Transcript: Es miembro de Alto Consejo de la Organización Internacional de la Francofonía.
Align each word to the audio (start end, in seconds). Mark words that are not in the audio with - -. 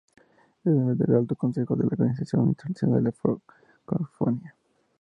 Es 0.65 0.65
miembro 0.65 0.95
de 0.95 1.15
Alto 1.15 1.35
Consejo 1.35 1.75
de 1.75 1.83
la 1.83 1.89
Organización 1.91 2.47
Internacional 2.47 3.03
de 3.03 3.11
la 3.11 3.39
Francofonía. 3.85 4.55